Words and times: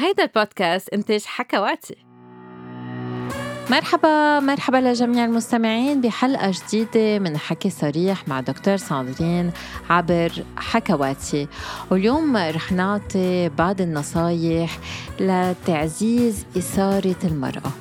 هيدا 0.00 0.22
البودكاست 0.22 0.88
إنتاج 0.88 1.24
حكواتي. 1.24 1.96
مرحبا 3.70 4.40
مرحبا 4.40 4.76
لجميع 4.76 5.24
المستمعين 5.24 6.00
بحلقة 6.00 6.52
جديدة 6.68 7.18
من 7.18 7.36
حكي 7.36 7.70
صريح 7.70 8.28
مع 8.28 8.40
دكتور 8.40 8.76
ساندرين 8.76 9.52
عبر 9.90 10.32
حكواتي. 10.56 11.48
واليوم 11.90 12.36
رح 12.36 12.72
نعطي 12.72 13.48
بعض 13.48 13.80
النصايح 13.80 14.78
لتعزيز 15.20 16.46
إثارة 16.56 17.16
المرأة. 17.24 17.72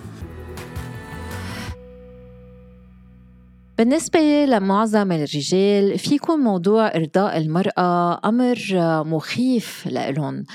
بالنسبة 3.78 4.46
لمعظم 4.46 5.12
الرجال 5.12 6.00
فيكون 6.00 6.40
موضوع 6.40 6.88
إرضاء 6.88 7.38
المرأة 7.38 8.20
أمر 8.26 8.58
مخيف 9.06 9.88
لإلهم. 9.88 10.46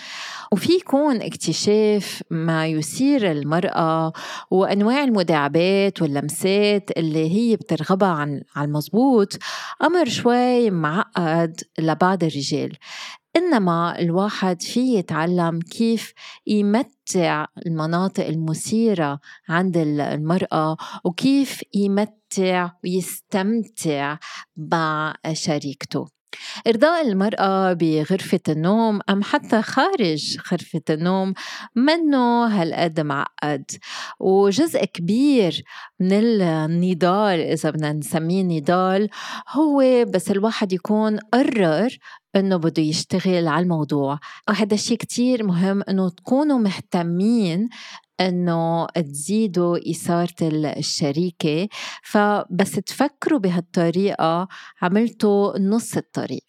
وفي 0.53 0.73
يكون 0.73 1.23
اكتشاف 1.23 2.23
ما 2.31 2.67
يثير 2.67 3.31
المرأة 3.31 4.13
وأنواع 4.51 5.05
المداعبات 5.05 6.03
واللمسات 6.03 6.91
اللي 6.97 7.31
هي 7.31 7.57
بترغبها 7.57 8.09
عن 8.09 8.43
على 8.57 8.69
المزبوط 8.69 9.39
أمر 9.83 10.09
شوي 10.09 10.71
معقد 10.71 11.61
لبعض 11.79 12.25
الرجال. 12.25 12.77
إنما 13.37 13.99
الواحد 13.99 14.63
فيه 14.63 14.99
يتعلم 14.99 15.61
كيف 15.61 16.13
يمتع 16.47 17.47
المناطق 17.67 18.27
المثيرة 18.27 19.21
عند 19.49 19.77
المرأة 19.77 20.77
وكيف 21.05 21.63
يمتع 21.75 22.71
ويستمتع 22.85 24.19
مع 24.57 25.15
شريكته. 25.33 26.22
إرضاء 26.67 27.09
المرأة 27.09 27.73
بغرفة 27.73 28.41
النوم 28.49 29.01
أم 29.11 29.23
حتى 29.23 29.63
خارج 29.63 30.39
غرفة 30.53 30.83
النوم؟ 30.91 31.35
منه 31.77 32.47
هالقد 32.47 33.01
معقد. 33.01 33.71
وجزء 34.21 34.85
كبير 34.85 35.63
من 36.01 36.13
النضال 36.13 37.41
إذا 37.41 37.71
بدنا 37.71 37.93
نسميه 37.93 38.43
نضال 38.43 39.09
هو 39.49 40.05
بس 40.05 40.31
الواحد 40.31 40.73
يكون 40.73 41.19
قرر 41.19 41.99
إنه 42.37 42.57
بده 42.57 42.83
يشتغل 42.83 43.49
على 43.49 43.63
الموضوع. 43.63 44.19
وهذا 44.49 44.75
الشيء 44.75 44.97
كتير 44.97 45.45
مهم 45.45 45.83
إنه 45.89 46.09
تكونوا 46.09 46.59
مهتمين 46.59 47.69
إنه 48.21 48.87
تزيدوا 48.87 49.91
اثاره 49.91 50.35
الشريكة. 50.79 51.69
فبس 52.03 52.73
تفكروا 52.73 53.39
بهالطريقة 53.39 54.49
عملتوا 54.83 55.59
نص 55.59 55.97
الطريق. 55.97 56.45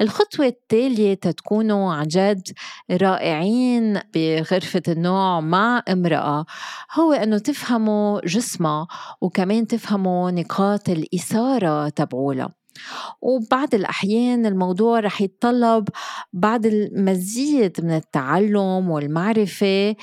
الخطوة 0.00 0.46
التالية 0.46 1.14
تتكونوا 1.14 1.94
عن 1.94 2.06
جد 2.06 2.42
رائعين 2.90 4.00
بغرفة 4.14 4.82
النوع 4.88 5.40
مع 5.40 5.82
امرأة. 5.88 6.44
هو 6.94 7.12
أنه 7.12 7.38
تفهموا 7.38 8.20
جسمها 8.26 8.86
وكمان 9.20 9.66
تفهموا 9.66 10.30
نقاط 10.30 10.88
الإثارة 10.88 11.88
تبعولها. 11.88 12.54
وبعض 13.20 13.74
الأحيان 13.74 14.46
الموضوع 14.46 15.00
رح 15.00 15.20
يتطلب 15.20 15.88
بعد 16.32 16.66
المزيد 16.66 17.84
من 17.84 17.90
التعلم 17.90 18.90
والمعرفة 18.90 19.96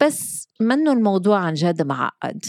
بس 0.00 0.48
منه 0.60 0.92
الموضوع 0.92 1.38
عن 1.38 1.54
جد 1.54 1.82
معقد. 1.82 2.44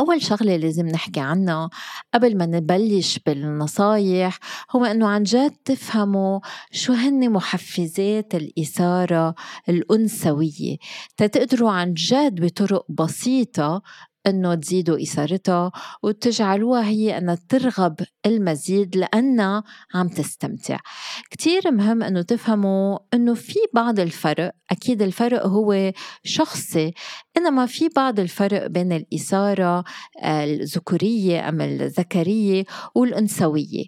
أول 0.00 0.22
شغلة 0.22 0.56
لازم 0.56 0.86
نحكي 0.86 1.20
عنها 1.20 1.70
قبل 2.14 2.36
ما 2.36 2.46
نبلش 2.46 3.18
بالنصايح 3.26 4.38
هو 4.70 4.84
إنه 4.84 5.08
عن 5.08 5.22
جد 5.22 5.50
تفهموا 5.64 6.40
شو 6.72 6.92
هن 6.92 7.30
محفزات 7.30 8.34
الإثارة 8.34 9.34
الأنثوية. 9.68 10.76
تتقدروا 11.16 11.70
عن 11.70 11.94
جد 11.94 12.44
بطرق 12.44 12.86
بسيطة 12.88 13.82
أنه 14.26 14.54
تزيدوا 14.54 15.02
إثارتها 15.02 15.72
وتجعلوها 16.02 16.84
هي 16.84 17.18
أنها 17.18 17.38
ترغب 17.48 17.96
المزيد 18.26 18.96
لأنها 18.96 19.62
عم 19.94 20.08
تستمتع. 20.08 20.78
كتير 21.30 21.70
مهم 21.70 22.02
أنه 22.02 22.22
تفهموا 22.22 22.98
أنه 23.14 23.34
في 23.34 23.58
بعض 23.74 24.00
الفرق 24.00 24.52
أكيد 24.70 25.02
الفرق 25.02 25.46
هو 25.46 25.92
شخصي 26.24 26.92
إنما 27.36 27.66
في 27.66 27.88
بعض 27.96 28.20
الفرق 28.20 28.66
بين 28.66 28.92
الإثارة 28.92 29.84
الذكورية 30.24 31.48
أم 31.48 31.60
الذكرية 31.60 32.64
والأنثوية. 32.94 33.84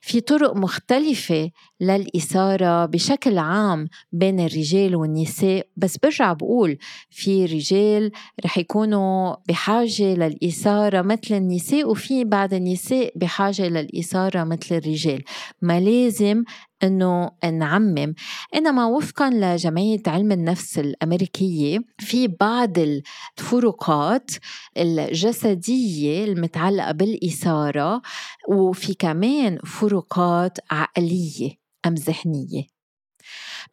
في 0.00 0.20
طرق 0.20 0.56
مختلفة 0.56 1.50
للإثارة 1.80 2.86
بشكل 2.86 3.38
عام 3.38 3.88
بين 4.12 4.40
الرجال 4.40 4.96
والنساء. 4.96 5.66
بس 5.76 5.98
برجع 5.98 6.32
بقول 6.32 6.78
في 7.10 7.44
رجال 7.44 8.10
رح 8.44 8.58
يكونوا 8.58 9.36
بحاجة 9.48 10.14
للإثارة 10.14 11.02
مثل 11.02 11.34
النساء 11.34 11.90
وفي 11.90 12.24
بعض 12.24 12.54
النساء 12.54 13.12
بحاجة 13.16 13.68
للإثارة 13.68 14.44
مثل 14.44 14.74
الرجال. 14.74 15.22
ما 15.62 15.80
لازم 15.80 16.44
إنه 16.82 17.30
نعمم. 17.52 18.14
إنما 18.54 18.86
وفقا 18.86 19.30
لجمعية 19.30 20.02
علم 20.06 20.32
النفس 20.32 20.78
الأمريكية 20.78 21.78
في 21.98 22.26
بعض 22.28 22.78
الفروقات 22.78 24.30
الجسدية 24.76 26.24
المتعلقة 26.24 26.92
بالإثارة 26.92 28.02
وفي 28.48 28.94
كمان 28.94 29.58
فروقات 29.88 30.58
عقلية 30.70 31.50
أم 31.86 31.94
ذهنية؟ 31.94 32.78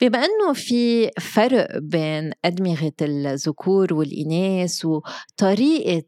بما 0.01 0.17
إنه 0.17 0.53
في 0.53 1.11
فرق 1.19 1.77
بين 1.77 2.31
أدمغة 2.45 2.93
الذكور 3.01 3.93
والإناث 3.93 4.85
وطريقة 4.85 6.07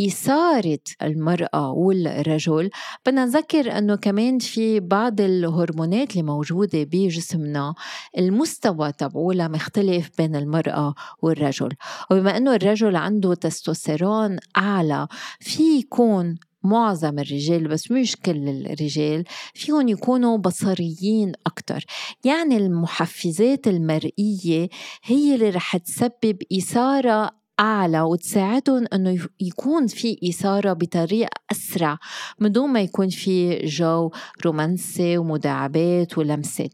إثارة 0.00 0.78
المرأة 1.02 1.70
والرجل 1.70 2.70
بدنا 3.06 3.24
نذكر 3.24 3.78
إنه 3.78 3.96
كمان 3.96 4.38
في 4.38 4.80
بعض 4.80 5.20
الهرمونات 5.20 6.10
اللي 6.10 6.22
موجودة 6.22 6.84
بجسمنا 6.84 7.74
المستوى 8.18 8.92
تبعولها 8.92 9.48
مختلف 9.48 10.10
بين 10.18 10.36
المرأة 10.36 10.94
والرجل. 11.22 11.70
وبما 12.10 12.36
إنه 12.36 12.54
الرجل 12.54 12.96
عنده 12.96 13.34
تستوستيرون 13.34 14.36
أعلى 14.56 15.08
في 15.40 15.78
يكون 15.78 16.38
معظم 16.66 17.18
الرجال 17.18 17.68
بس 17.68 17.90
مش 17.90 18.16
كل 18.16 18.48
الرجال 18.48 19.24
فيهم 19.54 19.88
يكونوا 19.88 20.36
بصريين 20.36 21.32
أكتر. 21.46 21.84
يعني 22.24 22.56
المحفزات 22.56 23.68
المرئية 23.68 24.68
هي 25.04 25.34
اللي 25.34 25.50
رح 25.50 25.76
تسبب 25.76 26.38
إثارة 26.58 27.30
أعلى 27.60 28.00
وتساعدهم 28.00 28.86
أنه 28.92 29.28
يكون 29.40 29.86
في 29.86 30.18
إثارة 30.28 30.72
بطريقة 30.72 31.30
أسرع 31.52 31.98
من 32.40 32.52
دون 32.52 32.70
ما 32.70 32.80
يكون 32.80 33.08
في 33.08 33.58
جو 33.66 34.10
رومانسي 34.44 35.18
ومداعبات 35.18 36.18
ولمسات. 36.18 36.70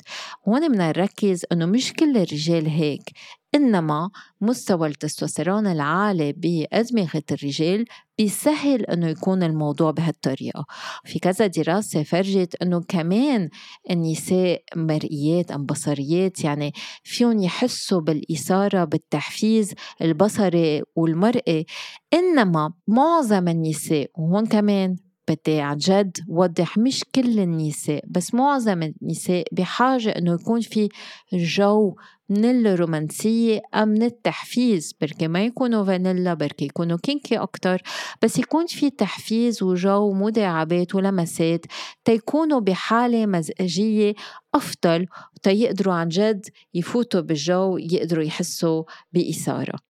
هون 0.48 0.68
بدنا 0.68 0.88
نركز 0.88 1.44
أنه 1.52 1.66
مش 1.66 1.92
كل 1.92 2.16
الرجال 2.16 2.66
هيك. 2.66 3.10
إنما 3.54 4.10
مستوى 4.40 4.88
التستوستيرون 4.88 5.66
العالي 5.66 6.32
بأدمغة 6.32 7.22
الرجال 7.32 7.84
بيسهل 8.18 8.84
إنه 8.84 9.08
يكون 9.08 9.42
الموضوع 9.42 9.90
بهالطريقة. 9.90 10.64
في 11.04 11.18
كذا 11.18 11.46
دراسة 11.46 12.02
فرجت 12.02 12.62
إنه 12.62 12.80
كمان 12.88 13.48
النساء 13.90 14.62
مرئيات 14.76 15.50
أم 15.50 15.66
بصريات 15.66 16.44
يعني 16.44 16.72
فيهم 17.04 17.42
يحسوا 17.42 18.00
بالإثارة 18.00 18.84
بالتحفيز 18.84 19.74
البصري 20.02 20.82
والمرئي. 20.96 21.66
إنما 22.14 22.72
معظم 22.88 23.48
النساء 23.48 24.10
وهون 24.14 24.46
كمان 24.46 24.96
بدي 25.28 25.60
عن 25.60 25.76
جد 25.76 26.16
وضح 26.28 26.78
مش 26.78 27.04
كل 27.14 27.38
النساء 27.40 28.04
بس 28.10 28.34
معظم 28.34 28.82
النساء 28.82 29.44
بحاجة 29.52 30.10
إنه 30.10 30.32
يكون 30.34 30.60
في 30.60 30.88
جو 31.32 31.94
من 32.32 32.66
الرومانسية 32.66 33.60
أم 33.74 33.88
من 33.88 34.02
التحفيز؟ 34.02 34.94
بركي 35.00 35.28
ما 35.28 35.44
يكونوا 35.44 35.84
فانيلا 35.84 36.34
بركي 36.34 36.64
يكونوا 36.64 36.98
كينكي 37.02 37.36
أكتر 37.36 37.82
بس 38.22 38.38
يكون 38.38 38.66
في 38.66 38.90
تحفيز 38.90 39.62
وجو 39.62 40.12
مداعبات 40.12 40.94
ولمسات 40.94 41.66
تيكونوا 42.04 42.60
بحالة 42.60 43.26
مزاجية 43.26 44.14
أفضل 44.54 45.06
وتيقدروا 45.36 45.94
عن 45.94 46.08
جد 46.08 46.46
يفوتوا 46.74 47.20
بالجو 47.20 47.78
يقدروا 47.78 48.24
يحسوا 48.24 48.84
بإثارة. 49.12 49.92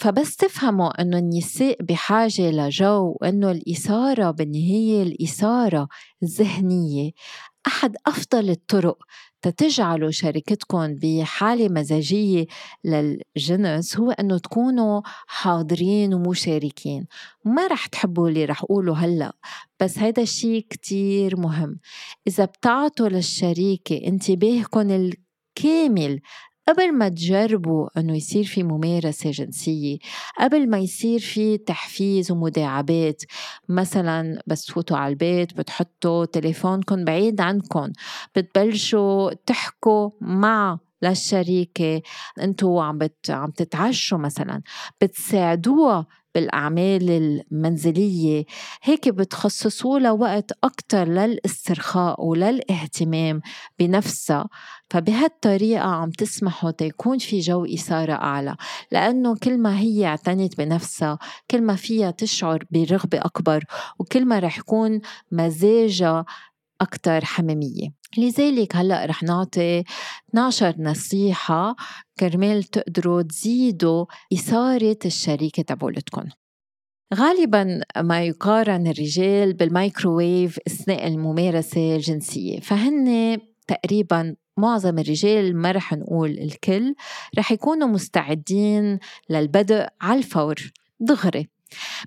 فبس 0.00 0.36
تفهموا 0.36 1.02
إنه 1.02 1.18
النساء 1.18 1.82
بحاجة 1.82 2.50
لجو 2.50 3.16
وانه 3.20 3.50
الإثارة 3.50 4.30
بالنهاية 4.30 5.02
الإثارة 5.02 5.88
الذهنية 6.22 7.10
أحد 7.66 7.96
أفضل 8.06 8.50
الطرق 8.50 8.98
تتجعلوا 9.42 10.10
شركتكم 10.10 10.94
بحالة 10.94 11.68
مزاجية 11.68 12.46
للجنس 12.84 13.96
هو 13.96 14.10
أنه 14.10 14.38
تكونوا 14.38 15.00
حاضرين 15.26 16.14
ومشاركين. 16.14 17.06
ما 17.44 17.66
رح 17.66 17.86
تحبوا 17.86 18.28
اللي 18.28 18.44
رح 18.44 18.62
أقوله 18.62 18.94
هلأ 19.04 19.32
بس 19.80 19.98
هيدا 19.98 20.22
الشيء 20.22 20.66
كتير 20.70 21.36
مهم. 21.36 21.78
إذا 22.26 22.44
بتعطوا 22.44 23.08
للشريكة 23.08 24.06
انتباهكم 24.06 25.12
الكامل 25.60 26.20
قبل 26.70 26.92
ما 26.92 27.08
تجربوا 27.08 27.88
إنه 28.00 28.16
يصير 28.16 28.44
في 28.44 28.62
ممارسة 28.62 29.30
جنسية 29.30 29.98
قبل 30.40 30.70
ما 30.70 30.78
يصير 30.78 31.18
في 31.20 31.58
تحفيز 31.58 32.30
ومداعبات 32.30 33.22
مثلا 33.68 34.42
بس 34.46 34.64
تفوتوا 34.64 34.96
على 34.96 35.12
البيت 35.12 35.56
بتحطوا 35.56 36.24
تليفونكم 36.24 37.04
بعيد 37.04 37.40
عنكم 37.40 37.92
بتبلشوا 38.36 39.30
تحكوا 39.46 40.10
مع 40.20 40.78
للشريكة 41.02 42.02
أنتوا 42.40 42.82
عم 42.82 42.98
بت 42.98 43.30
عم 43.30 43.50
تتعشوا 43.50 44.18
مثلا 44.18 44.62
بتساعدوها 45.00 46.06
بالأعمال 46.34 47.10
المنزلية. 47.10 48.44
هيك 48.82 49.08
بتخصصوا 49.08 49.98
لها 49.98 50.10
وقت 50.10 50.52
أكتر 50.64 51.08
للاسترخاء 51.08 52.24
وللاهتمام 52.24 53.40
بنفسها. 53.78 54.48
فبهالطريقة 54.90 55.88
عم 55.88 56.10
تسمحوا 56.10 56.70
تيكون 56.70 57.18
في 57.18 57.40
جو 57.40 57.64
إثارة 57.64 58.12
أعلى. 58.12 58.56
لأنه 58.92 59.36
كل 59.36 59.58
ما 59.58 59.78
هي 59.78 60.06
اعتنت 60.06 60.58
بنفسها 60.58 61.18
كل 61.50 61.62
ما 61.62 61.76
فيها 61.76 62.10
تشعر 62.10 62.64
برغبة 62.70 63.18
أكبر 63.18 63.64
وكل 63.98 64.24
ما 64.24 64.38
رح 64.38 64.58
يكون 64.58 65.00
مزاجها 65.32 66.24
أكتر 66.80 67.24
حميمية. 67.24 67.88
لذلك 68.18 68.76
هلأ 68.76 69.06
رح 69.06 69.22
نعطي 69.22 69.84
12 70.30 70.74
نصيحة 70.78 71.76
كرمال 72.20 72.62
تقدروا 72.62 73.22
تزيدوا 73.22 74.06
إثارة 74.32 74.98
الشريكة 75.04 75.62
تبعولتكم. 75.62 76.24
غالبا 77.14 77.80
ما 77.96 78.22
يقارن 78.22 78.86
الرجال 78.86 79.52
بالمايكروويف 79.52 80.58
أثناء 80.66 81.06
الممارسة 81.06 81.96
الجنسية. 81.96 82.60
فهن 82.60 83.38
تقريبا 83.66 84.36
معظم 84.56 84.98
الرجال 84.98 85.56
ما 85.56 85.72
رح 85.72 85.92
نقول 85.92 86.30
الكل 86.30 86.94
رح 87.38 87.52
يكونوا 87.52 87.88
مستعدين 87.88 88.98
للبدء 89.30 89.88
على 90.00 90.18
الفور. 90.18 90.54
دغري! 91.00 91.48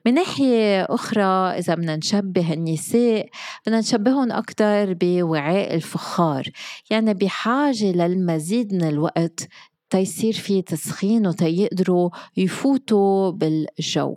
من 0.05 0.13
ناحية 0.13 0.83
أخرى 0.83 1.59
إذا 1.59 1.75
بدنا 1.75 1.95
نشبه 1.95 2.53
النساء 2.53 3.29
بدنا 3.67 3.79
نشبههم 3.79 4.31
أكثر 4.31 4.93
بوعاء 4.93 5.75
الفخار. 5.75 6.43
يعني 6.89 7.13
بحاجة 7.13 7.91
للمزيد 7.91 8.73
من 8.73 8.83
الوقت 8.83 9.47
تيصير 9.89 10.33
في 10.33 10.61
تسخين 10.61 11.27
وتيقدروا 11.27 12.09
يفوتوا 12.37 13.31
بالجو. 13.31 14.15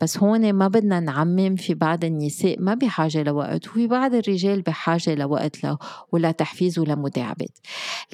بس 0.00 0.18
هون 0.18 0.52
ما 0.52 0.68
بدنا 0.68 1.00
نعمم 1.00 1.56
في 1.56 1.74
بعض 1.74 2.04
النساء 2.04 2.60
ما 2.60 2.74
بحاجة 2.74 3.22
لوقت 3.22 3.68
وفي 3.68 3.86
بعض 3.86 4.14
الرجال 4.14 4.62
بحاجة 4.62 5.14
لوقت 5.14 5.64
له 5.64 5.78
ولا 6.12 6.30
تحفيز 6.30 6.78
ولا 6.78 6.94
مداعبات 6.94 7.58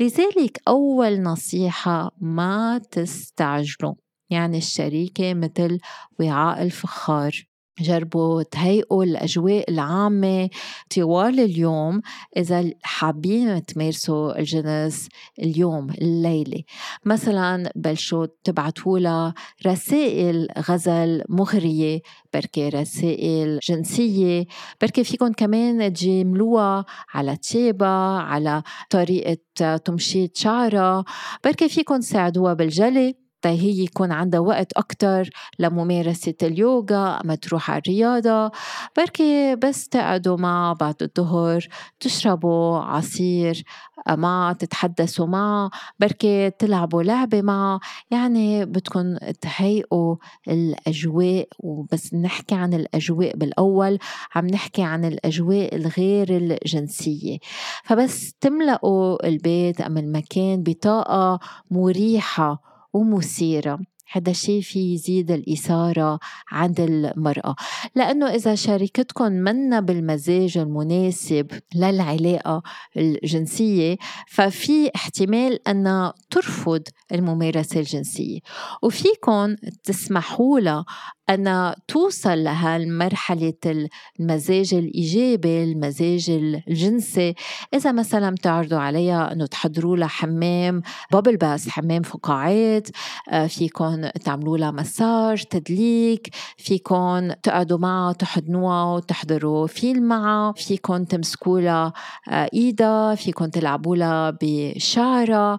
لذلك 0.00 0.60
أول 0.68 1.22
نصيحة 1.22 2.10
ما 2.20 2.80
تستعجلوا. 2.90 3.94
يعني 4.32 4.58
الشريكة 4.58 5.34
مثل 5.34 5.78
وعاء 6.20 6.62
الفخار. 6.62 7.52
جربوا 7.80 8.42
تهيئوا 8.42 9.04
الأجواء 9.04 9.70
العامة 9.70 10.50
طوال 10.96 11.40
اليوم 11.40 12.00
إذا 12.36 12.70
حابين 12.82 13.66
تمارسوا 13.66 14.38
الجنس 14.38 15.08
اليوم 15.38 15.90
الليلة. 15.90 16.62
مثلا 17.04 17.72
بلشوا 17.76 18.26
تبعتوا 18.44 18.98
لها 18.98 19.34
رسائل 19.66 20.48
غزل 20.58 21.22
مغرية 21.28 22.00
بركي 22.34 22.68
رسائل 22.68 23.58
جنسية 23.62 24.46
بركي 24.80 25.04
فيكم 25.04 25.32
كمان 25.32 25.92
تجملوها 25.92 26.84
على 27.14 27.36
تيابة 27.36 27.86
على 28.18 28.62
طريقة 28.90 29.76
تمشيط 29.76 30.36
شعرها 30.36 31.04
بركي 31.44 31.68
فيكم 31.68 32.00
تساعدوها 32.00 32.54
بالجلي. 32.54 33.21
طيب 33.42 33.60
هي 33.60 33.84
يكون 33.84 34.12
عندها 34.12 34.40
وقت 34.40 34.72
أكتر 34.72 35.30
لممارسة 35.58 36.34
اليوغا 36.42 37.20
أما 37.24 37.34
تروح 37.34 37.70
على 37.70 37.82
الرياضة. 37.86 38.50
بركي 38.96 39.56
بس 39.56 39.88
تقعدوا 39.88 40.36
مع 40.36 40.72
بعد 40.72 40.94
الظهر 41.02 41.68
تشربوا 42.00 42.78
عصير 42.78 43.64
ما 44.08 44.56
تتحدثوا 44.58 45.26
معه 45.26 45.70
بركي 46.00 46.50
تلعبوا 46.50 47.02
لعبة 47.02 47.42
معه 47.42 47.80
يعني 48.10 48.64
بدكم 48.64 49.16
تهيئوا 49.40 50.16
الأجواء 50.48 51.48
وبس 51.58 52.14
نحكي 52.14 52.54
عن 52.54 52.74
الأجواء 52.74 53.36
بالأول 53.36 53.98
عم 54.34 54.46
نحكي 54.46 54.82
عن 54.82 55.04
الأجواء 55.04 55.76
الغير 55.76 56.36
الجنسية. 56.36 57.38
فبس 57.84 58.32
تملأوا 58.40 59.26
البيت 59.28 59.80
أم 59.80 59.98
المكان 59.98 60.62
بطاقة 60.62 61.38
مريحة. 61.70 62.71
ومثيرة. 62.92 63.78
هذا 64.12 64.30
الشيء 64.30 64.60
في 64.60 64.94
يزيد 64.94 65.30
الإثارة 65.30 66.18
عند 66.50 66.80
المرأة. 66.80 67.54
لأنه 67.94 68.26
إذا 68.26 68.54
شريكتكم 68.54 69.32
منا 69.32 69.80
بالمزاج 69.80 70.58
المناسب 70.58 71.50
للعلاقة 71.74 72.62
الجنسية 72.96 73.96
ففي 74.28 74.90
احتمال 74.94 75.68
أن 75.68 76.12
ترفض 76.30 76.82
الممارسة 77.12 77.80
الجنسية. 77.80 78.38
وفيكم 78.82 79.56
تسمحوا 79.84 80.60
لها 80.60 80.84
أن 81.34 81.74
توصل 81.88 82.44
لهالمرحلة 82.44 83.88
المزاج 84.20 84.74
الإيجابي 84.74 85.64
المزاج 85.64 86.30
الجنسي. 86.68 87.34
إذا 87.74 87.92
مثلا 87.92 88.30
بتعرضوا 88.30 88.78
عليها 88.78 89.32
أنه 89.32 89.46
تحضروا 89.46 89.96
لها 89.96 90.08
حمام 90.08 90.82
بابل 91.12 91.36
باس 91.36 91.68
حمام 91.68 92.02
فقاعات 92.02 92.88
آه، 93.30 93.46
فيكم 93.46 94.06
تعملوا 94.08 94.58
لها 94.58 94.70
مساج 94.70 95.44
تدليك 95.44 96.34
فيكم 96.56 97.32
تقعدوا 97.42 97.78
معها 97.78 98.12
تحضنوها 98.12 98.84
وتحضروا 98.94 99.66
فيلم 99.66 100.02
معها 100.02 100.52
فيكم 100.52 101.04
تمسكوا 101.04 101.60
لها 101.60 101.92
آه، 102.28 102.50
إيدها 102.52 103.14
فيكم 103.14 103.46
تلعبوا 103.46 103.96
لها 103.96 104.38
بشعرها. 104.42 105.58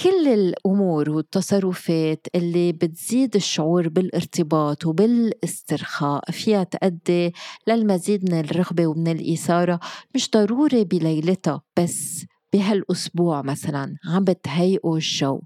كل 0.00 0.28
الأمور 0.28 1.10
والتصرفات 1.10 2.26
اللي 2.34 2.72
بتزيد 2.72 3.36
الشعور 3.36 3.88
بالارتباط 3.88 4.86
وبالاسترخاء 5.02 6.30
فيها 6.30 6.64
تؤدي 6.64 7.32
للمزيد 7.68 8.32
من 8.32 8.40
الرغبة 8.40 8.86
ومن 8.86 9.08
الإثارة. 9.08 9.80
مش 10.14 10.30
ضروري 10.30 10.84
بليلتها 10.84 11.62
بس 11.78 12.24
بهالأسبوع 12.52 13.42
مثلا 13.42 13.96
عم 14.06 14.24
بتهيئوا 14.24 14.96
الجو. 14.96 15.40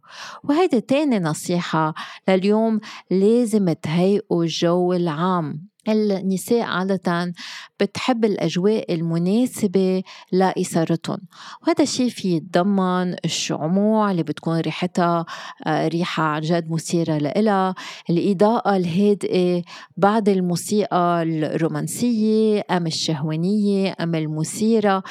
وهيدي 0.44 0.80
تاني 0.80 1.18
نصيحة 1.18 1.94
لليوم 2.28 2.80
لازم 3.10 3.72
تهيئوا 3.72 4.44
الجو 4.44 4.92
العام. 4.92 5.68
النساء 5.92 6.62
عادة 6.62 7.32
بتحب 7.80 8.24
الأجواء 8.24 8.94
المناسبة 8.94 10.02
لإثارتهم. 10.32 11.18
وهذا 11.62 11.82
الشيء 11.82 12.08
في 12.08 12.36
يتضمن 12.36 13.16
الشموع 13.24 14.10
اللي 14.10 14.22
بتكون 14.22 14.60
ريحتها 14.60 15.26
آه، 15.66 15.88
ريحة 15.88 16.22
عن 16.22 16.40
جد 16.40 16.70
مثيرة 16.70 17.18
لإلها 17.18 17.74
الإضاءة 18.10 18.76
الهادئة 18.76 19.62
بعد 19.96 20.28
الموسيقى 20.28 21.22
الرومانسية 21.22 22.62
أم 22.70 22.86
الشهوانية 22.86 23.96
أم 24.00 24.14
المثيرة 24.14 25.02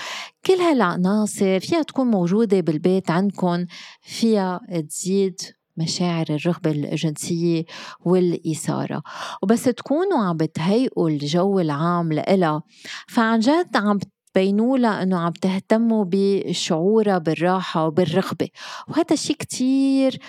كل 0.46 0.54
هالعناصر 0.54 1.60
فيها 1.60 1.82
تكون 1.82 2.08
موجودة 2.08 2.60
بالبيت 2.60 3.12
عندكم 3.12 3.66
فيها 4.02 4.62
تزيد 4.90 5.42
مشاعر 5.78 6.26
الرغبة 6.30 6.72
الجنسية 6.72 7.66
والإثارة. 8.06 9.04
وبس 9.44 9.64
تكونوا 9.64 10.24
عم 10.24 10.38
بتهيئوا 10.38 11.10
الجو 11.10 11.60
العام 11.60 12.14
لإلها. 12.14 12.64
فعن 13.08 13.40
جد 13.40 13.78
عم 13.78 14.00
بينوا 14.36 14.78
لها 14.78 15.04
إنه 15.04 15.20
عم 15.20 15.32
تهتموا 15.32 16.06
بشعورها 16.08 17.18
بالراحة 17.18 17.88
وبالرغبة. 17.88 18.48
وهذا 18.88 19.06
الشيء 19.12 19.36
كتير 19.36 20.20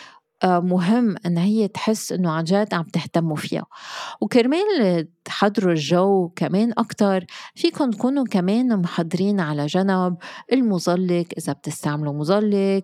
مهم 0.45 1.17
إن 1.27 1.39
هي 1.39 1.69
تحس 1.69 2.13
إنه 2.13 2.31
عن 2.31 2.45
جد 2.45 2.75
عم 2.75 2.85
تهتموا 2.85 3.37
فيها. 3.37 3.67
وكرمال 4.21 5.09
تحضروا 5.25 5.73
الجو 5.73 6.29
كمان 6.29 6.73
أكتر 6.79 7.25
فيكم 7.55 7.91
تكونوا 7.91 8.25
كمان 8.25 8.81
محضرين 8.81 9.41
على 9.41 9.67
جنب 9.67 10.17
المزلق 10.53 11.27
إذا 11.39 11.53
بتستعملوا 11.53 12.13
مزلق 12.13 12.83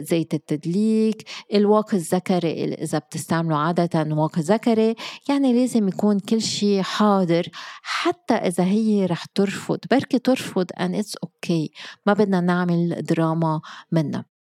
زيت 0.00 0.34
التدليك 0.34 1.28
الواقي 1.54 1.96
الذكري 1.96 2.74
إذا 2.74 2.98
بتستعملوا 2.98 3.58
عادة 3.58 4.14
واقي 4.14 4.40
ذكري 4.40 4.94
يعني 5.28 5.60
لازم 5.60 5.88
يكون 5.88 6.18
كل 6.18 6.42
شيء 6.42 6.82
حاضر 6.82 7.48
حتى 7.82 8.34
إذا 8.34 8.64
هي 8.64 9.06
رح 9.06 9.24
ترفض 9.24 9.78
بركي 9.90 10.18
ترفض 10.18 10.66
and 10.70 10.94
it's 11.02 11.14
okay. 11.26 11.68
ما 12.06 12.12
بدنا 12.12 12.40
نعمل 12.40 13.02
دراما 13.02 13.60
منها. 13.92 14.35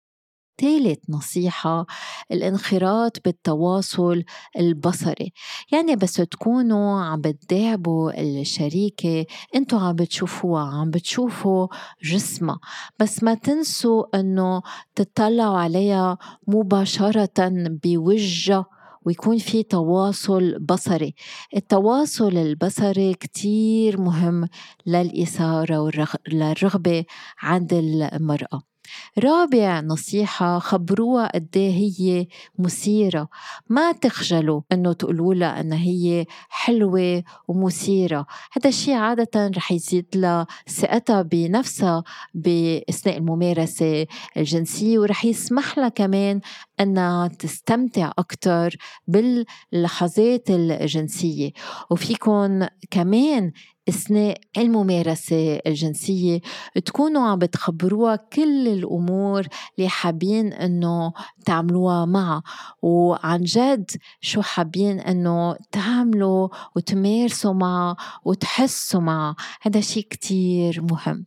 ثالث 0.63 0.99
نصيحة 1.09 1.85
الانخراط 2.31 3.17
بالتواصل 3.25 4.23
البصري. 4.59 5.33
يعني 5.71 5.95
بس 5.95 6.13
تكونوا 6.13 7.01
عم 7.01 7.21
بتداعبوا 7.21 8.21
الشريكة 8.21 9.25
أنتوا 9.55 9.79
عم 9.79 9.95
بتشوفوها 9.95 10.63
عم 10.63 10.89
بتشوفوا 10.89 11.67
جسمها. 12.03 12.59
بس 12.99 13.23
ما 13.23 13.33
تنسوا 13.33 14.19
إنه 14.19 14.61
تطلعوا 14.95 15.57
عليها 15.57 16.17
مباشرة 16.47 17.49
بوجهها 17.83 18.65
ويكون 19.05 19.37
في 19.37 19.63
تواصل 19.63 20.59
بصري. 20.59 21.15
التواصل 21.55 22.37
البصري 22.37 23.13
كتير 23.13 24.01
مهم 24.01 24.47
للإثارة 24.87 25.79
والرغبة 25.79 27.05
عند 27.41 27.73
المرأة. 27.73 28.72
رابع 29.19 29.79
نصيحة 29.79 30.59
خبروها 30.59 31.31
قد 31.35 31.47
إيه 31.55 31.71
هي 31.71 32.27
مثيرة. 32.59 33.29
ما 33.69 33.91
تخجلوا 33.91 34.61
إنه 34.71 34.93
تقولوا 34.93 35.33
لها 35.33 35.61
انها 35.61 35.77
هي 35.77 36.25
حلوة 36.49 37.23
ومثيرة. 37.47 38.25
هذا 38.51 38.69
الشيء 38.69 38.93
عادة 38.93 39.51
رح 39.57 39.71
يزيد 39.71 40.05
لها 40.15 40.47
ثقتها 40.69 41.21
بنفسها 41.21 42.03
بأثناء 42.33 43.17
الممارسة 43.17 44.07
الجنسية 44.37 44.99
ورح 44.99 45.25
يسمح 45.25 45.77
لها 45.77 45.89
كمان 45.89 46.41
أنها 46.79 47.27
تستمتع 47.27 48.11
أكثر 48.19 48.75
باللحظات 49.07 50.49
الجنسية. 50.49 51.51
وفيكم 51.89 52.65
كمان 52.91 53.51
أثناء 53.89 54.37
الممارسة 54.57 55.59
الجنسية 55.67 56.41
تكونوا 56.85 57.27
عم 57.27 57.39
بتخبروها 57.39 58.15
كل 58.15 58.67
الأمور 58.67 59.47
اللي 59.77 59.89
حابين 59.89 60.53
إنه 60.53 61.13
تعملوها 61.45 62.05
معها 62.05 62.43
وعن 62.81 63.43
جد 63.43 63.91
شو 64.21 64.41
حابين 64.41 64.99
إنه 64.99 65.55
تعملوا 65.71 66.49
وتمارسوا 66.75 67.53
معها 67.53 67.95
وتحسوا 68.25 69.01
معها. 69.01 69.35
هذا 69.61 69.81
شيء 69.81 70.07
كتير 70.09 70.81
مهم. 70.91 71.25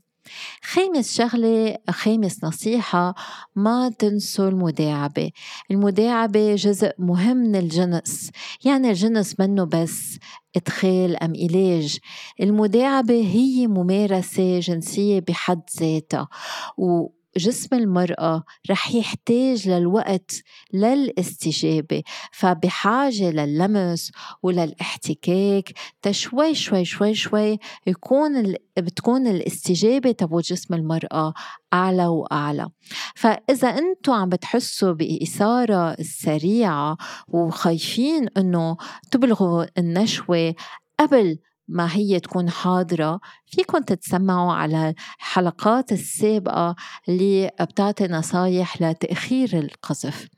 خامس 0.63 1.17
شغلة 1.17 1.77
خامس 1.91 2.45
نصيحة 2.45 3.15
ما 3.57 3.89
تنسوا 3.89 4.49
المداعبة. 4.49 5.31
المداعبة 5.71 6.55
جزء 6.55 6.93
مهم 6.99 7.37
من 7.37 7.57
الجنس. 7.57 8.31
يعني 8.65 8.91
الجنس 8.91 9.41
منه 9.41 9.65
بس 9.65 10.19
إدخال 10.57 11.17
أم 11.17 11.33
علاج 11.43 11.99
المداعبة 12.41 13.15
هي 13.15 13.67
ممارسة 13.67 14.61
جنسية 14.61 15.21
بحد 15.21 15.63
ذاتها 15.81 16.29
جسم 17.37 17.77
المرأة 17.77 18.45
رح 18.71 18.95
يحتاج 18.95 19.69
للوقت 19.69 20.43
للاستجابة. 20.73 22.03
فبحاجة 22.33 23.31
لللمس 23.31 24.13
وللاحتكاك 24.43 25.73
تشوي 26.03 26.55
شوي 26.55 26.85
شوي 26.85 27.15
شوي 27.15 27.59
يكون 27.87 28.55
بتكون 28.79 29.27
الاستجابة 29.27 30.13
تبع 30.13 30.41
جسم 30.41 30.75
المرأة 30.75 31.35
أعلى 31.73 32.07
وأعلى. 32.07 32.69
فإذا 33.15 33.69
أنتم 33.69 34.13
عم 34.13 34.29
بتحسوا 34.29 34.93
بإثارة 34.93 35.97
سريعة 36.03 36.97
وخايفين 37.29 38.29
أنه 38.37 38.77
تبلغوا 39.11 39.65
النشوة 39.79 40.55
قبل 41.01 41.39
ما 41.69 41.97
هي 41.97 42.21
تكون 42.21 42.51
حاضرة 42.51 43.21
فيكم 43.47 43.79
تتسمعوا 43.79 44.53
على 44.53 44.95
الحلقات 45.19 45.93
السابقة 45.93 46.77
اللي 47.09 47.51
بتعطي 47.61 48.07
نصايح 48.07 48.83
لتأخير 48.83 49.59
القذف. 49.59 50.29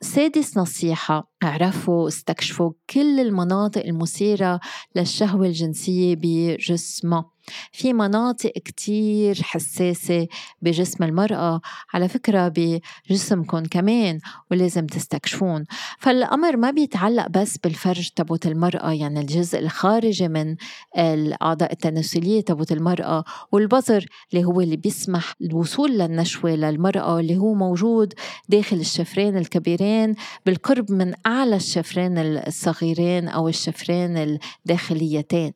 سادس 0.00 0.56
نصيحة 0.56 1.32
اعرفوا 1.42 2.08
استكشفوا 2.08 2.72
كل 2.90 3.20
المناطق 3.20 3.84
المثيرة 3.84 4.60
للشهوة 4.96 5.46
الجنسية 5.46 6.16
بجسمها 6.18 7.31
في 7.72 7.92
مناطق 7.92 8.50
كتير 8.50 9.42
حساسة 9.42 10.26
بجسم 10.62 11.04
المرأة 11.04 11.60
على 11.94 12.08
فكرة 12.08 12.52
بجسمكم 12.56 13.64
كمان 13.64 14.18
ولازم 14.50 14.86
تستكشفون. 14.86 15.64
فالأمر 15.98 16.56
ما 16.56 16.70
بيتعلق 16.70 17.28
بس 17.28 17.58
بالفرج 17.58 18.08
تبوت 18.16 18.46
المرأة 18.46 18.92
يعني 18.92 19.20
الجزء 19.20 19.58
الخارجي 19.58 20.28
من 20.28 20.56
الأعضاء 20.98 21.72
التناسلية 21.72 22.40
تبوت 22.40 22.72
المرأة 22.72 23.24
والبظر 23.52 24.06
اللي 24.32 24.44
هو 24.44 24.60
اللي 24.60 24.76
بيسمح 24.76 25.34
الوصول 25.40 25.90
للنشوة 25.98 26.50
للمرأة 26.50 27.20
اللي 27.20 27.36
هو 27.36 27.54
موجود 27.54 28.14
داخل 28.48 28.76
الشفرين 28.76 29.36
الكبيرين 29.36 30.14
بالقرب 30.46 30.92
من 30.92 31.14
أعلى 31.26 31.56
الشفرين 31.56 32.18
الصغيرين 32.18 33.28
أو 33.28 33.48
الشفرين 33.48 34.38
الداخليتين. 34.66 35.52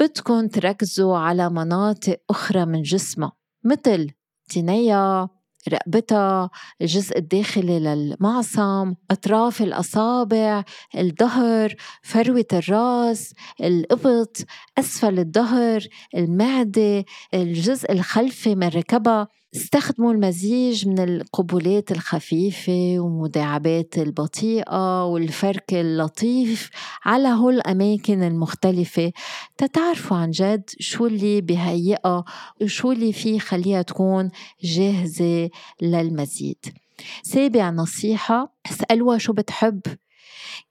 بدكم 0.00 0.46
تركزوا 0.46 1.18
على 1.18 1.50
مناطق 1.50 2.16
أخرى 2.30 2.64
من 2.64 2.82
جسمها 2.82 3.32
مثل 3.64 4.10
تنيا 4.48 5.28
رقبتها 5.68 6.50
الجزء 6.80 7.18
الداخلي 7.18 7.78
للمعصم 7.78 8.94
أطراف 9.10 9.62
الأصابع 9.62 10.64
الظهر 10.98 11.74
فروة 12.02 12.46
الراس 12.52 13.34
الإبط 13.60 14.36
أسفل 14.78 15.18
الظهر 15.18 15.86
المعدة 16.16 17.04
الجزء 17.34 17.92
الخلفي 17.92 18.54
من 18.54 18.68
ركبها. 18.68 19.28
استخدموا 19.54 20.12
المزيج 20.12 20.88
من 20.88 20.98
القبلات 20.98 21.92
الخفيفة 21.92 22.96
ومداعبات 22.98 23.98
البطيئة 23.98 25.04
والفرك 25.04 25.74
اللطيف 25.74 26.70
على 27.04 27.28
هول 27.28 27.54
الأماكن 27.54 28.22
المختلفة. 28.22 29.12
تتعرفوا 29.56 30.16
عن 30.16 30.30
جد 30.30 30.70
شو 30.80 31.06
اللي 31.06 31.40
بهيئها 31.40 32.24
وشو 32.62 32.92
اللي 32.92 33.12
فيه 33.12 33.38
خليها 33.38 33.82
تكون 33.82 34.30
جاهزة 34.62 35.50
للمزيد. 35.82 36.64
سابع 37.22 37.70
نصيحة 37.70 38.56
اسألوها 38.66 39.18
شو 39.18 39.32
بتحب. 39.32 39.80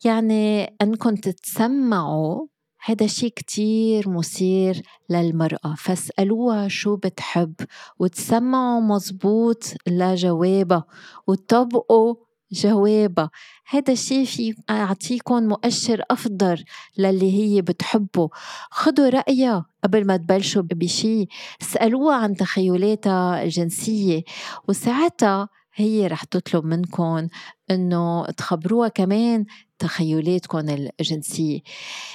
يعني 0.05 0.63
أنكم 0.81 1.15
تتسمعوا 1.15 2.47
هذا 2.87 3.07
شيء 3.07 3.29
كتير 3.29 4.09
مثير 4.09 4.81
للمرأة. 5.09 5.75
فاسألوها 5.77 6.67
شو 6.67 6.95
بتحب 6.95 7.53
وتسمعوا 7.99 8.81
مزبوط 8.81 9.63
لجوابها 9.87 10.85
وطبقوا 11.27 12.15
جوابها 12.51 13.29
هذا 13.69 13.93
الشيء 13.93 14.25
في 14.25 14.53
أعطيكم 14.69 15.43
مؤشر 15.43 16.01
أفضل 16.11 16.63
للي 16.97 17.31
هي 17.31 17.61
بتحبه. 17.61 18.29
خدوا 18.71 19.09
رأيها 19.09 19.65
قبل 19.83 20.05
ما 20.05 20.17
تبلشوا 20.17 20.61
بشيء 20.61 21.27
اسألوها 21.61 22.15
عن 22.15 22.35
تخيلاتها 22.35 23.43
الجنسية. 23.43 24.23
وساعتها 24.67 25.49
هي 25.75 26.07
رح 26.07 26.23
تطلب 26.23 26.65
منكم 26.65 27.27
انه 27.71 28.25
تخبروها 28.25 28.87
كمان 28.87 29.45
تخيلاتكم 29.79 30.89
الجنسية. 30.99 31.59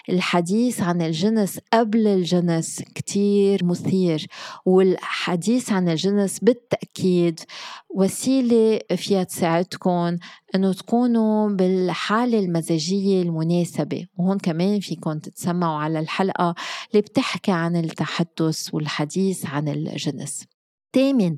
الحديث 0.08 0.80
عن 0.80 1.02
الجنس 1.02 1.58
قبل 1.72 2.06
الجنس 2.06 2.82
كتير 2.94 3.64
مثير 3.64 4.26
والحديث 4.66 5.72
عن 5.72 5.88
الجنس 5.88 6.38
بالتأكيد 6.38 7.40
وسيلة 7.94 8.80
فيها 8.96 9.22
تساعدكم 9.24 10.16
أنه 10.54 10.72
تكونوا 10.72 11.48
بالحالة 11.48 12.38
المزاجية 12.38 13.22
المناسبة 13.22 14.06
وهون 14.18 14.38
كمان 14.38 14.80
فيكم 14.80 15.18
تتسمعوا 15.18 15.78
على 15.78 15.98
الحلقة 15.98 16.54
اللي 16.90 17.02
بتحكي 17.02 17.52
عن 17.52 17.76
التحدث 17.76 18.74
والحديث 18.74 19.46
عن 19.46 19.68
الجنس. 19.68 20.44
ثامن 20.94 21.36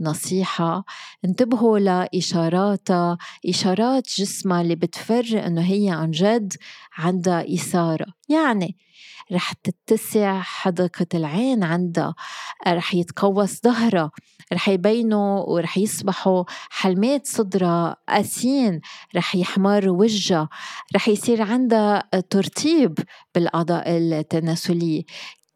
نصيحة 0.00 0.84
انتبهوا 1.24 1.78
لإشاراتها. 1.78 3.18
إشارات 3.48 4.08
جسمها 4.08 4.60
اللي 4.60 4.74
بتفرج 4.74 5.34
إنه 5.34 5.62
هي 5.62 5.90
عن 5.90 6.10
جد 6.10 6.52
عندها 6.98 7.54
إثارة. 7.54 8.06
يعني 8.28 8.76
رح 9.32 9.52
تتسع 9.52 10.40
حدقة 10.40 11.06
العين 11.14 11.64
عندها 11.64 12.14
رح 12.68 12.94
يتقوس 12.94 13.62
ظهرها 13.64 14.10
رح 14.52 14.68
يبينوا 14.68 15.40
ورح 15.40 15.78
يصبحوا 15.78 16.44
حلمات 16.70 17.26
صدرها 17.26 17.96
قاسين 18.08 18.80
رح 19.16 19.36
يحمر 19.36 19.88
وجهها 19.88 20.48
رح 20.96 21.08
يصير 21.08 21.42
عندها 21.42 22.10
ترطيب 22.30 22.98
بالأعضاء 23.34 23.84
التناسلية. 23.90 25.02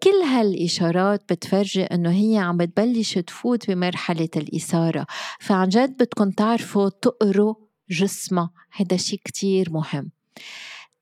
كل 0.02 0.22
هالإشارات 0.24 1.32
بتفرجي 1.32 1.82
إنه 1.82 2.10
هي 2.10 2.38
عم 2.38 2.56
بتبلش 2.56 3.18
تفوت 3.18 3.70
بمرحلة 3.70 4.28
الإثارة 4.36 5.06
فعن 5.40 5.68
جد 5.68 5.92
بدكم 5.96 6.30
تعرفوا 6.30 6.88
تقروا 6.88 7.54
جسمها 7.90 8.50
هيدا 8.72 8.96
شيء 8.96 9.20
كتير 9.24 9.70
مهم. 9.70 10.10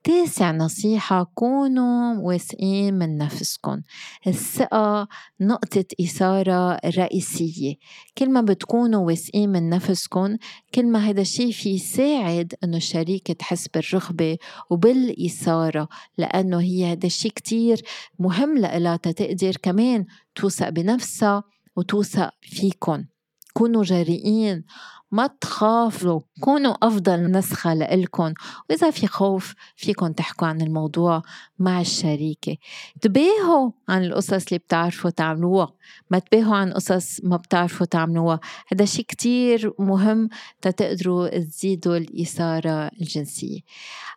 تاسع 0.04 0.50
نصيحة 0.50 1.30
كونوا 1.35 2.14
واثقين 2.19 2.95
من 2.95 3.16
نفسكم 3.16 3.80
الثقة 4.26 5.09
نقطة 5.40 5.85
إثارة 6.00 6.80
رئيسية. 6.85 7.75
كل 8.19 8.30
ما 8.30 8.40
بتكونوا 8.40 9.07
واثقين 9.07 9.49
من 9.49 9.69
نفسكم 9.69 10.37
كل 10.75 10.87
ما 10.87 10.99
هذا 10.99 11.21
الشيء 11.21 11.52
في 11.52 11.71
يساعد 11.71 12.54
إنه 12.64 12.76
الشريك 12.76 13.33
تحس 13.33 13.69
بالرغبة 13.69 14.38
وبالإثارة 14.71 15.88
لأنه 16.19 16.61
هي 16.61 16.92
هذا 16.92 17.07
الشيء 17.07 17.33
كتير 17.33 17.83
مهم 18.19 18.59
لإلها 18.59 18.97
تقدر 18.97 19.57
كمان 19.62 20.04
توثق 20.35 20.69
بنفسها 20.69 21.42
وتوثق 21.76 22.30
فيكم 22.42 23.04
كونوا 23.52 23.83
جريئين 23.83 24.64
ما 25.12 25.26
تخافوا 25.26 26.21
كونوا 26.40 26.75
أفضل 26.83 27.30
نسخة 27.30 27.75
لإلكن. 27.75 28.35
وإذا 28.71 28.90
في 28.90 29.07
خوف 29.07 29.54
فيكن 29.76 30.14
تحكوا 30.14 30.49
عن 30.49 30.61
الموضوع 30.61 31.23
مع 31.59 31.80
الشريكة. 31.80 32.57
تباهوا 33.00 33.71
عن 33.88 34.04
القصص 34.04 34.47
اللي 34.47 34.59
بتعرفوا 34.59 35.11
تعملوها. 35.11 35.73
ما 36.11 36.19
تباهوا 36.19 36.57
عن 36.57 36.73
قصص 36.73 37.21
ما 37.25 37.37
بتعرفوا 37.37 37.87
تعملوها. 37.87 38.40
هذا 38.73 38.85
شيء 38.85 39.04
كتير 39.04 39.73
مهم 39.78 40.28
تتقدروا 40.62 41.38
تزيدوا 41.38 41.97
الإثارة 41.97 42.90
الجنسية. 43.00 43.61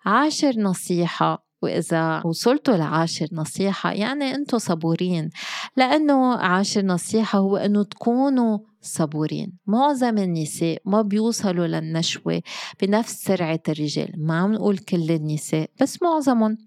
عاشر 0.05 0.59
نصيحة 0.59 1.52
وإذا 1.63 2.21
وصلتوا 2.25 2.77
لعاشر 2.77 3.27
نصيحة 3.31 3.91
يعني 3.91 4.35
أنتوا 4.35 4.59
صبورين. 4.59 5.29
لأنه 5.77 6.35
عاشر 6.35 6.85
نصيحة 6.85 7.39
هو 7.39 7.57
أنه 7.57 7.83
تكونوا 7.83 8.59
صبورين. 8.81 9.57
معظم 9.67 10.17
النساء 10.17 10.81
ما 10.85 11.01
بيوصلوا 11.01 11.67
للنشوة 11.67 12.41
بنفس 12.81 13.23
سرعة 13.23 13.59
الرجال. 13.69 14.13
ما 14.17 14.39
عم 14.39 14.53
نقول 14.53 14.77
كل 14.77 15.11
النساء 15.11 15.69
بس 15.81 16.01
معظمهم. 16.01 16.57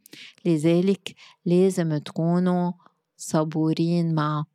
لذلك 0.44 1.14
لازم 1.46 1.96
تكونوا 1.96 2.72
صبورين 3.16 4.14
معها 4.14 4.46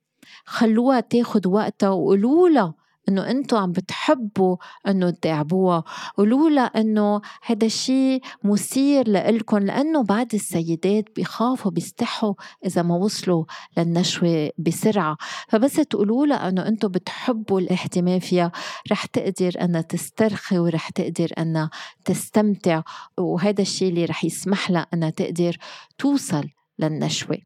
خلوها 0.45 0.99
تاخد 0.99 1.47
وقتها 1.47 1.89
وقولوا 1.89 2.71
إنه 3.09 3.29
أنتم 3.29 3.57
عم 3.57 3.71
بتحبوا 3.71 4.57
إنه 4.87 5.09
تداعبوها 5.09 5.83
ولولا 6.17 6.61
إنه 6.61 7.21
هذا 7.45 7.65
الشيء 7.65 8.21
مثير 8.43 9.07
لإلكم 9.07 9.57
لأنه 9.57 10.03
بعض 10.03 10.27
السيدات 10.33 11.05
بيخافوا 11.15 11.71
بيستحوا 11.71 12.33
إذا 12.65 12.81
ما 12.81 12.95
وصلوا 12.95 13.45
للنشوة 13.77 14.49
بسرعة. 14.57 15.17
فبس 15.49 15.73
تقولوا 15.73 16.25
لها 16.25 16.49
إنه 16.49 16.67
أنتم 16.67 16.87
بتحبوا 16.87 17.59
الاهتمام 17.59 18.19
فيها 18.19 18.51
رح 18.91 19.05
تقدر 19.05 19.51
إنها 19.61 19.81
تسترخي 19.81 20.59
ورح 20.59 20.89
تقدر 20.89 21.31
إنها 21.37 21.69
تستمتع 22.05 22.81
وهذا 23.17 23.61
الشيء 23.61 23.89
اللي 23.89 24.05
رح 24.05 24.25
يسمح 24.25 24.71
لها 24.71 24.87
إنها 24.93 25.09
تقدر 25.09 25.57
توصل 25.97 26.43
للنشوة. 26.79 27.37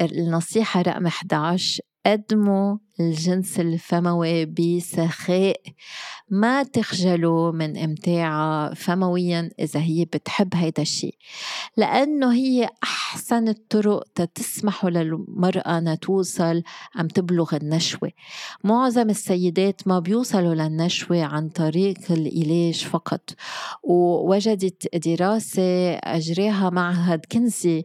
النصيحة 0.00 0.82
رقم 0.82 1.06
11 1.06 1.80
قدموا 2.06 2.76
الجنس 3.00 3.60
الفموي 3.60 4.44
بسخاء. 4.46 5.60
ما 6.30 6.62
تخجلوا 6.62 7.52
من 7.52 7.76
امتاعها 7.78 8.74
فمويا 8.74 9.50
إذا 9.60 9.80
هي 9.80 10.04
بتحب 10.04 10.54
هيدا 10.54 10.82
الشيء 10.82 11.14
لأنه 11.76 12.32
هي 12.32 12.68
أحسن 12.82 13.48
الطرق 13.48 14.02
تسمح 14.34 14.84
للمرأة 14.84 15.78
أنها 15.78 15.94
توصل 15.94 16.62
عم 16.94 17.08
تبلغ 17.08 17.56
النشوة. 17.56 18.10
معظم 18.64 19.10
السيدات 19.10 19.88
ما 19.88 19.98
بيوصلوا 19.98 20.54
للنشوة 20.54 21.22
عن 21.22 21.48
طريق 21.48 21.98
العلاج 22.10 22.84
فقط. 22.84 23.30
ووجدت 23.82 24.96
دراسة 25.06 25.94
أجراها 25.94 26.70
معهد 26.70 27.24
كنزي 27.32 27.84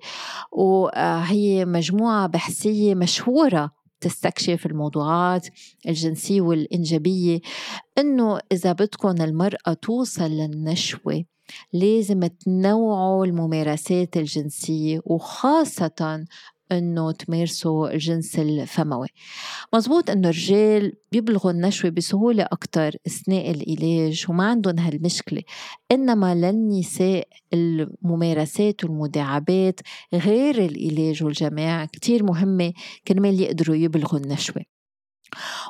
وهي 0.51 1.65
مجموعة 1.65 2.27
بحثية 2.27 2.95
مشهورة 2.95 3.78
تستكشف 4.01 4.65
الموضوعات 4.65 5.47
الجنسية 5.87 6.41
والإنجابية 6.41 7.39
إنه 7.97 8.39
إذا 8.51 8.71
بدكم 8.71 9.21
المرأة 9.21 9.73
توصل 9.73 10.31
للنشوة 10.31 11.25
لازم 11.73 12.19
تنوعوا 12.19 13.25
الممارسات 13.25 14.17
الجنسية 14.17 15.01
وخاصة 15.05 16.25
إنه 16.71 17.11
تمارسوا 17.11 17.93
الجنس 17.93 18.39
الفموي. 18.39 19.07
مزبوط 19.73 20.09
إنه 20.09 20.29
الرجال 20.29 20.93
بيبلغوا 21.11 21.51
النشوة 21.51 21.91
بسهولة 21.91 22.43
أكتر 22.43 22.95
أثناء 23.07 23.51
العلاج 23.51 24.25
وما 24.29 24.43
عندهم 24.49 24.79
هالمشكلة 24.79 25.41
إنما 25.91 26.35
للنساء 26.35 27.27
الممارسات 27.53 28.83
والمداعبات 28.83 29.79
غير 30.13 30.65
العلاج 30.65 31.23
والجماع 31.23 31.85
كتير 31.85 32.23
مهمة 32.23 32.73
كرمال 33.07 33.41
يقدروا 33.41 33.75
يبلغوا 33.75 34.19
النشوة. 34.19 34.63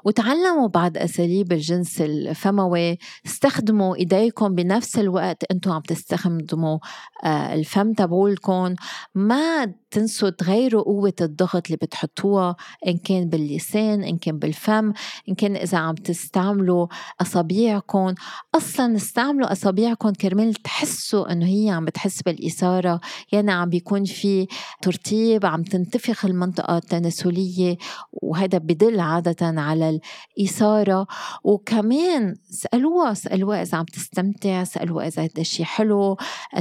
وتعلموا 0.06 0.68
بعض 0.68 0.98
أساليب 0.98 1.52
الجنس 1.52 2.02
الفموي 2.02 2.98
استخدموا 3.26 3.96
إيديكم 3.96 4.56
بنفس 4.56 5.00
الوقت 5.00 5.44
أنتم 5.52 5.72
عم 5.72 5.82
تستخدموا 5.82 6.80
آه، 7.24 7.54
الفم 7.54 7.94
تبعولكم. 7.94 8.76
ما 9.16 9.74
تنسوا 9.92 10.30
تغيروا 10.30 10.84
قوة 10.84 11.14
الضغط 11.22 11.66
اللي 11.66 11.78
بتحطوها 11.82 12.56
إن 12.88 12.98
كان 12.98 13.30
باللسان 13.30 14.04
إن 14.04 14.18
كان 14.18 14.40
بالفم 14.40 14.94
إن 15.30 15.36
كان 15.36 15.56
إذا 15.56 15.78
عم 15.78 15.96
تستعملوا 15.96 16.88
أصابيعكم 17.22 18.14
أصلا 18.56 18.96
استعملوا 18.96 19.52
أصابيعكم 19.52 20.10
كرمال 20.10 20.54
تحسوا 20.54 21.32
إنه 21.32 21.46
هي 21.46 21.70
عم 21.70 21.86
بتحس 21.86 22.22
بالإثارة. 22.22 23.00
يعني 23.32 23.52
عم 23.52 23.70
بيكون 23.70 24.06
في 24.06 24.48
ترتيب 24.82 25.46
عم 25.46 25.64
تنتفخ 25.64 26.26
المنطقة 26.26 26.78
التناسلية 26.78 27.78
وهذا 28.12 28.58
بدل 28.58 29.00
عادة 29.00 29.62
على 29.62 30.00
الإثارة. 30.38 31.08
وكمان 31.44 32.36
سألوها 32.50 33.14
سألوها 33.14 33.62
إذا 33.62 33.78
عم 33.78 33.86
تستمتع 33.86 34.64
سألوها 34.64 35.08
إذا 35.08 35.24
هذا 35.24 35.32
الشيء 35.38 35.66
حلو. 35.66 36.18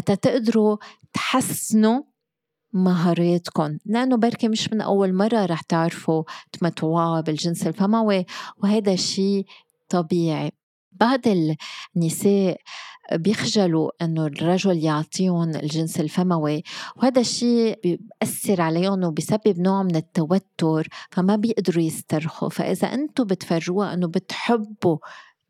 تتقدروا 0.06 0.76
تحسنوا 1.12 2.02
مهاراتكم 2.72 3.78
لأنه 3.86 4.16
بركي 4.16 4.48
مش 4.48 4.72
من 4.72 4.80
أول 4.80 5.14
مرة 5.14 5.46
رح 5.46 5.60
تعرفوا 5.62 6.22
تمتعوا 6.52 7.20
بالجنس 7.20 7.66
الفموي 7.66 8.26
وهذا 8.62 8.92
الشيء 8.92 9.46
طبيعي. 9.88 10.50
بعض 10.92 11.20
النساء 11.96 12.60
بيخجلوا 13.12 13.90
إنه 14.02 14.26
الرجل 14.26 14.78
يعطيهم 14.78 15.50
الجنس 15.50 16.00
الفموي 16.00 16.62
وهذا 16.96 17.20
الشيء 17.20 17.80
بيأثر 17.82 18.60
عليهم 18.60 19.04
وبيسبب 19.04 19.58
نوع 19.58 19.82
من 19.82 19.96
التوتر 19.96 20.88
فما 21.10 21.36
بيقدروا 21.36 21.82
يسترخوا. 21.82 22.48
فإذا 22.48 22.94
أنتم 22.94 23.24
بتفرجوها 23.24 23.94
إنه 23.94 24.06
بتحبوا 24.06 24.98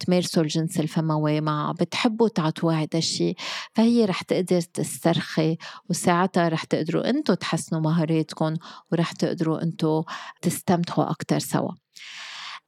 تمارسوا 0.00 0.42
الجنس 0.42 0.80
الفموي 0.80 1.40
مع 1.40 1.72
بتحبوا 1.80 2.28
تعطوها 2.28 2.76
هذا 2.82 2.98
الشيء 2.98 3.36
فهي 3.74 4.04
رح 4.04 4.22
تقدر 4.22 4.60
تسترخي 4.60 5.56
وساعتها 5.90 6.48
رح 6.48 6.64
تقدروا 6.64 7.10
أنتم 7.10 7.34
تحسنوا 7.34 7.80
مهاراتكم 7.80 8.54
ورح 8.92 9.12
تقدروا 9.12 9.62
أنتم 9.62 10.02
تستمتعوا 10.42 11.10
أكثر 11.10 11.38
سوا. 11.38 11.72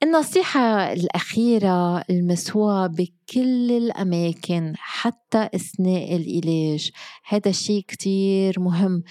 النصيحة 0.03 0.93
الأخيرة 0.93 2.01
المسوى 2.01 2.89
بكل 2.89 3.71
الأماكن 3.71 4.73
حتى 4.77 5.49
أثناء 5.55 6.17
العلاج 6.17 6.91
هذا 7.29 7.49
الشيء 7.49 7.85
كتير 7.89 8.61
مهم. 8.61 9.03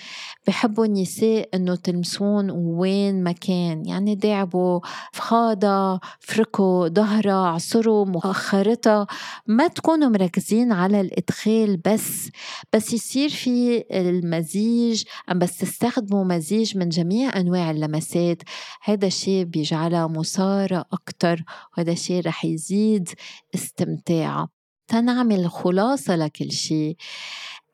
بحبوا 0.47 0.85
النساء 0.85 1.49
أنه 1.53 1.75
تلمسون 1.75 2.51
وين 2.51 3.23
ما 3.23 3.31
كان. 3.31 3.85
يعني 3.85 4.15
داعبوا 4.15 4.79
فخادة 5.13 5.99
فركوا 6.19 6.87
ظهرها 6.87 7.47
عصروا 7.47 8.05
مؤخرتها. 8.05 9.07
ما 9.47 9.67
تكونوا 9.67 10.09
مركزين 10.09 10.71
على 10.71 11.01
الإدخال 11.01 11.77
بس. 11.77 12.29
بس 12.73 12.93
يصير 12.93 13.29
في 13.29 13.83
المزيج 13.91 15.03
أم 15.31 15.39
بس 15.39 15.57
تستخدموا 15.57 16.23
مزيج 16.23 16.77
من 16.77 16.89
جميع 16.89 17.39
أنواع 17.39 17.71
اللمسات. 17.71 18.43
هذا 18.83 19.07
الشيء 19.07 19.43
بيجعلها 19.43 20.07
مثارة 20.07 20.78
أكتر 20.93 21.43
وهذا 21.77 21.91
الشيء 21.91 22.25
رح 22.25 22.45
يزيد 22.45 23.09
استمتاعها 23.55 24.49
تنعمل 24.87 25.49
خلاصة 25.49 26.15
لكل 26.15 26.51
شيء. 26.51 26.95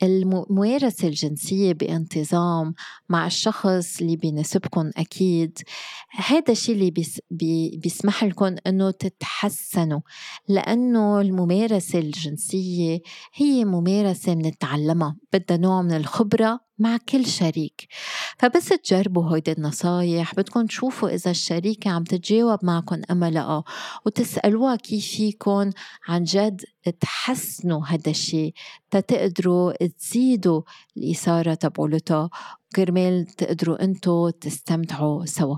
الممارسة 0.04 1.08
الجنسية 1.08 1.74
بانتظام 1.74 2.74
مع 3.10 3.28
الشخص 3.28 4.02
اللي 4.02 4.15
بيناسبكم 4.15 4.91
أكيد. 4.98 5.60
هذا 6.12 6.52
الشيء 6.52 6.76
اللي 6.76 6.91
بيس 6.91 7.20
بي 7.32 7.80
بيسمح 7.84 8.24
لكم 8.24 8.56
أنه 8.68 8.91
تتحسنوا 8.91 10.00
لأنه 10.48 11.22
الممارسة 11.22 12.00
الجنسية 12.00 13.00
هي 13.34 13.65
ممارسة 13.65 14.34
بنتعلمها. 14.34 15.15
بدها 15.34 15.58
نوع 15.58 15.82
من 15.82 15.91
الخبرة 15.91 16.60
مع 16.80 16.98
كل 17.10 17.26
شريك. 17.26 17.88
فبس 18.40 18.70
تجربوا 18.70 19.36
هيدي 19.36 19.52
النصايح 19.52 20.36
بدكم 20.36 20.66
تشوفوا 20.66 21.10
إذا 21.10 21.32
الشريكة 21.32 21.92
عم 21.92 22.04
تتجاوب 22.04 22.66
معكم 22.66 23.02
أما 23.12 23.30
لا 23.30 23.64
وتسألوها 24.06 24.76
كيف 24.76 25.06
فيكم 25.06 25.72
عن 26.08 26.24
جد 26.24 26.62
تحسنوا 27.00 27.86
هذا 27.86 28.10
الشيء 28.10 28.54
تتقدروا 28.92 29.74
تزيدوا 29.88 30.62
الإثارة 30.98 31.54
تبعولتها 31.54 32.30
كرمال 32.76 33.26
تقدروا 33.26 33.84
أنتوا 33.84 34.32
تستمتعوا 34.32 35.26
سوا. 35.26 35.58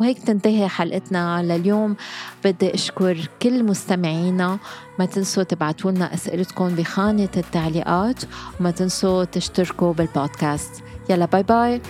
وهيك 0.00 0.18
تنتهي 0.18 0.68
حلقتنا 0.68 1.42
لليوم. 1.42 1.96
بدي 2.44 2.74
أشكر 2.74 3.28
كل 3.42 3.64
مستمعينا. 3.64 4.58
ما 4.98 5.04
تنسوا 5.06 5.42
تبعتوا 5.42 5.90
لنا 5.90 6.14
أسئلتكم 6.14 6.68
بخانة 6.68 7.28
التعليقات 7.36 8.22
وما 8.60 8.70
تنسوا 8.70 9.24
تشتركوا 9.24 9.92
بالبودكاست. 9.92 10.82
يلا 11.10 11.24
باي 11.24 11.42
باي 11.42 11.80